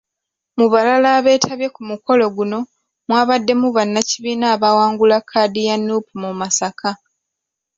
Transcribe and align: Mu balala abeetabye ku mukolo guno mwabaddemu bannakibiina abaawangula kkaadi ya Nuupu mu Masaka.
Mu 0.57 0.65
balala 0.73 1.07
abeetabye 1.17 1.67
ku 1.75 1.81
mukolo 1.89 2.23
guno 2.37 2.59
mwabaddemu 3.07 3.67
bannakibiina 3.75 4.45
abaawangula 4.55 5.17
kkaadi 5.21 5.61
ya 5.67 5.75
Nuupu 5.77 6.13
mu 6.23 6.31
Masaka. 6.39 6.89